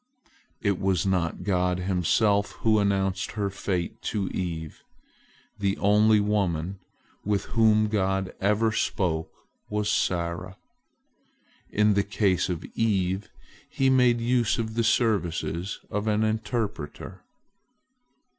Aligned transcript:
It 0.63 0.79
was 0.79 1.05
not 1.05 1.43
God 1.43 1.77
Himself 1.77 2.53
who 2.63 2.79
announced 2.79 3.33
her 3.33 3.51
fate 3.51 4.01
to 4.09 4.29
Eve. 4.29 4.81
The 5.59 5.77
only 5.77 6.19
woman 6.19 6.79
with 7.23 7.43
whom 7.53 7.87
God 7.87 8.33
ever 8.41 8.71
spoke 8.71 9.29
was 9.69 9.91
Sarah. 9.91 10.57
In 11.69 11.93
the 11.93 12.01
case 12.03 12.49
of 12.49 12.65
Eve, 12.73 13.29
He 13.69 13.91
made 13.91 14.19
use 14.19 14.57
of 14.57 14.73
the 14.73 14.83
services 14.83 15.79
of 15.91 16.07
an 16.07 16.23
interpreter. 16.23 17.21